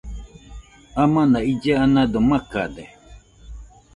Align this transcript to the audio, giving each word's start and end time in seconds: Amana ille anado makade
Amana 1.03 1.39
ille 1.51 1.73
anado 1.85 2.19
makade 2.29 2.85